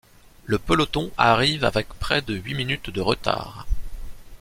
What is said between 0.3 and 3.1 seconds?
Le peloton arrive avec près de huit minutes de